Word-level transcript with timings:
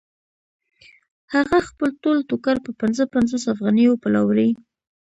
هغه 1.33 1.57
خپل 1.69 1.89
ټول 2.03 2.17
ټوکر 2.29 2.55
په 2.65 2.71
پنځه 2.81 3.03
پنځوس 3.13 3.43
افغانیو 3.53 3.99
پلوري 4.03 4.49